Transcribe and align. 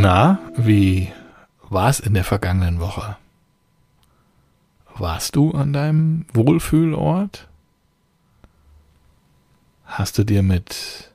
Na, 0.00 0.38
wie 0.54 1.12
war's 1.70 1.98
in 1.98 2.14
der 2.14 2.22
vergangenen 2.22 2.78
Woche? 2.78 3.16
Warst 4.94 5.34
du 5.34 5.50
an 5.50 5.72
deinem 5.72 6.24
Wohlfühlort? 6.32 7.48
Hast 9.84 10.16
du 10.16 10.22
dir 10.22 10.44
mit 10.44 11.10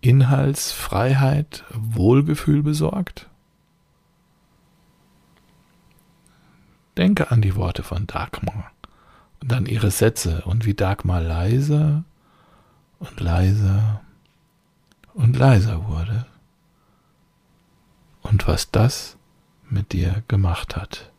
Inhaltsfreiheit 0.00 1.64
Wohlgefühl 1.74 2.62
besorgt? 2.62 3.28
Denke 6.96 7.30
an 7.30 7.42
die 7.42 7.56
Worte 7.56 7.82
von 7.82 8.06
Dagmar 8.06 8.72
und 9.42 9.52
an 9.52 9.66
ihre 9.66 9.90
Sätze 9.90 10.40
und 10.46 10.64
wie 10.64 10.72
Dagmar 10.72 11.20
leiser 11.20 12.04
und 13.00 13.20
leiser 13.20 14.00
und 15.12 15.36
leiser 15.36 15.86
wurde 15.88 16.21
und 18.42 18.48
was 18.48 18.70
das 18.70 19.16
mit 19.70 19.92
dir 19.92 20.22
gemacht 20.28 20.76
hat. 20.76 21.10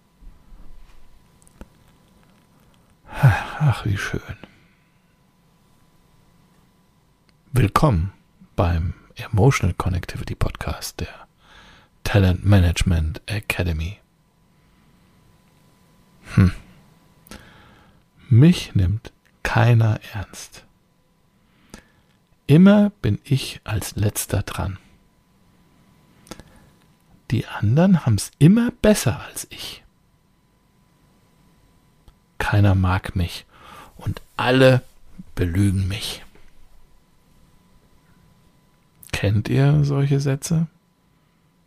Ach, 3.09 3.85
wie 3.85 3.97
schön. 3.97 4.19
Willkommen 7.53 8.11
beim 8.55 8.93
Emotional 9.15 9.73
Connectivity 9.73 10.35
Podcast 10.35 10.99
der 10.99 11.27
Talent 12.03 12.43
Management 12.43 13.21
Academy. 13.27 13.99
Hm. 16.35 16.51
Mich 18.27 18.75
nimmt 18.75 19.13
keiner 19.43 19.99
ernst. 20.13 20.65
Immer 22.47 22.89
bin 23.01 23.19
ich 23.23 23.61
als 23.63 23.95
letzter 23.95 24.41
dran. 24.41 24.77
Die 27.33 27.47
anderen 27.47 28.05
haben 28.05 28.13
es 28.13 28.29
immer 28.37 28.69
besser 28.83 29.19
als 29.27 29.47
ich. 29.49 29.83
Keiner 32.37 32.75
mag 32.75 33.15
mich 33.15 33.47
und 33.97 34.21
alle 34.37 34.83
belügen 35.33 35.87
mich. 35.87 36.23
Kennt 39.11 39.49
ihr 39.49 39.83
solche 39.83 40.19
Sätze? 40.19 40.67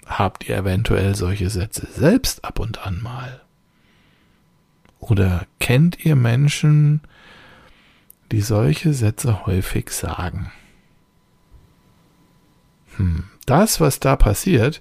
Habt 0.06 0.48
ihr 0.48 0.56
eventuell 0.56 1.16
solche 1.16 1.50
Sätze 1.50 1.88
selbst 1.90 2.44
ab 2.44 2.60
und 2.60 2.86
an 2.86 3.02
mal? 3.02 3.42
Oder 5.00 5.48
kennt 5.58 6.04
ihr 6.04 6.14
Menschen, 6.14 7.00
die 8.30 8.40
solche 8.40 8.94
Sätze 8.94 9.46
häufig 9.46 9.90
sagen? 9.90 10.52
Hm, 12.98 13.24
das, 13.46 13.80
was 13.80 13.98
da 13.98 14.14
passiert, 14.14 14.80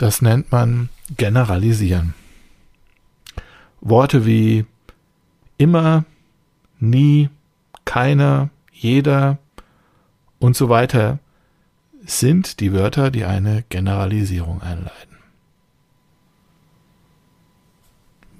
das 0.00 0.22
nennt 0.22 0.50
man 0.50 0.88
Generalisieren. 1.18 2.14
Worte 3.82 4.24
wie 4.24 4.64
immer, 5.58 6.06
nie, 6.78 7.28
keiner, 7.84 8.48
jeder 8.72 9.36
und 10.38 10.56
so 10.56 10.70
weiter 10.70 11.18
sind 12.06 12.60
die 12.60 12.72
Wörter, 12.72 13.10
die 13.10 13.26
eine 13.26 13.62
Generalisierung 13.68 14.62
einleiten. 14.62 15.18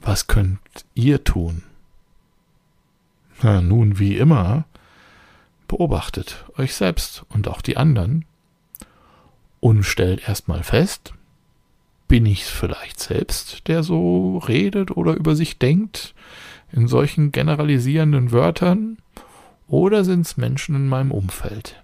Was 0.01 0.29
könnt 0.29 0.61
ihr 0.95 1.25
tun? 1.25 1.63
Na, 3.43 3.61
nun, 3.61 3.99
wie 3.99 4.17
immer, 4.17 4.65
beobachtet 5.69 6.47
euch 6.57 6.75
selbst 6.75 7.27
und 7.29 7.49
auch 7.49 7.61
die 7.61 7.77
anderen 7.77 8.25
und 9.61 9.83
stellt 9.83 10.27
erstmal 10.27 10.63
fest, 10.63 11.13
bin 12.11 12.27
ich 12.27 12.45
vielleicht 12.45 12.99
selbst, 12.99 13.69
der 13.69 13.85
so 13.85 14.39
redet 14.39 14.91
oder 14.91 15.15
über 15.15 15.37
sich 15.37 15.61
denkt, 15.61 16.13
in 16.73 16.89
solchen 16.89 17.31
generalisierenden 17.31 18.33
Wörtern, 18.33 18.99
oder 19.69 20.05
sind 20.05 20.23
es 20.23 20.37
Menschen 20.37 20.75
in 20.75 20.89
meinem 20.89 21.13
Umfeld? 21.13 21.81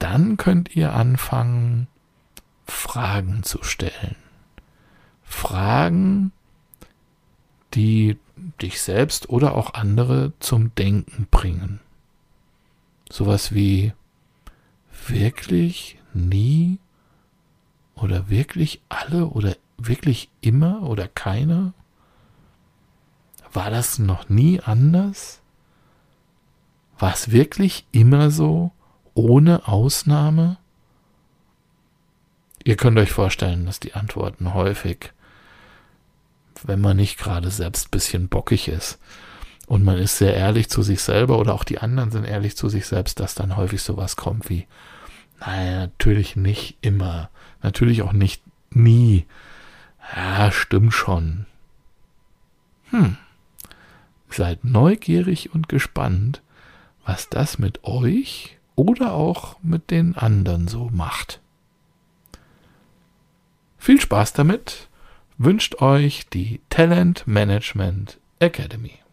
Dann 0.00 0.36
könnt 0.36 0.74
ihr 0.74 0.94
anfangen, 0.94 1.86
Fragen 2.66 3.44
zu 3.44 3.62
stellen. 3.62 4.16
Fragen, 5.22 6.32
die 7.74 8.18
dich 8.60 8.82
selbst 8.82 9.28
oder 9.28 9.54
auch 9.54 9.74
andere 9.74 10.32
zum 10.40 10.74
Denken 10.74 11.28
bringen. 11.30 11.78
Sowas 13.08 13.54
wie 13.54 13.92
wirklich 15.06 16.00
nie 16.14 16.80
oder 18.04 18.28
wirklich 18.28 18.82
alle 18.90 19.28
oder 19.28 19.56
wirklich 19.78 20.28
immer 20.42 20.82
oder 20.82 21.08
keiner? 21.08 21.72
War 23.50 23.70
das 23.70 23.98
noch 23.98 24.28
nie 24.28 24.60
anders? 24.60 25.40
War 26.98 27.14
es 27.14 27.30
wirklich 27.30 27.86
immer 27.92 28.30
so, 28.30 28.72
ohne 29.14 29.66
Ausnahme? 29.66 30.58
Ihr 32.62 32.76
könnt 32.76 32.98
euch 32.98 33.10
vorstellen, 33.10 33.64
dass 33.64 33.80
die 33.80 33.94
Antworten 33.94 34.52
häufig, 34.52 35.12
wenn 36.62 36.82
man 36.82 36.98
nicht 36.98 37.18
gerade 37.18 37.50
selbst 37.50 37.86
ein 37.86 37.90
bisschen 37.90 38.28
bockig 38.28 38.68
ist 38.68 38.98
und 39.66 39.82
man 39.82 39.96
ist 39.96 40.18
sehr 40.18 40.34
ehrlich 40.34 40.68
zu 40.68 40.82
sich 40.82 41.00
selber 41.00 41.38
oder 41.38 41.54
auch 41.54 41.64
die 41.64 41.78
anderen 41.78 42.10
sind 42.10 42.24
ehrlich 42.24 42.54
zu 42.54 42.68
sich 42.68 42.86
selbst, 42.86 43.18
dass 43.18 43.34
dann 43.34 43.56
häufig 43.56 43.82
sowas 43.82 44.16
kommt 44.16 44.50
wie, 44.50 44.66
Nein, 45.46 45.78
natürlich 45.78 46.36
nicht 46.36 46.78
immer. 46.80 47.30
Natürlich 47.62 48.02
auch 48.02 48.12
nicht 48.12 48.42
nie. 48.70 49.26
Ja, 50.14 50.50
stimmt 50.50 50.94
schon. 50.94 51.46
Hm. 52.90 53.16
Seid 54.28 54.64
neugierig 54.64 55.54
und 55.54 55.68
gespannt, 55.68 56.42
was 57.04 57.28
das 57.28 57.58
mit 57.58 57.84
euch 57.84 58.58
oder 58.74 59.12
auch 59.12 59.56
mit 59.62 59.90
den 59.90 60.16
anderen 60.16 60.66
so 60.68 60.90
macht. 60.92 61.40
Viel 63.78 64.00
Spaß 64.00 64.32
damit 64.32 64.88
wünscht 65.36 65.80
euch 65.82 66.26
die 66.28 66.60
Talent 66.70 67.26
Management 67.26 68.18
Academy. 68.38 69.03